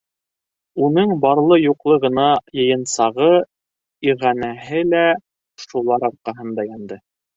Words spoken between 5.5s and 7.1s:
шулар арҡаһында янды.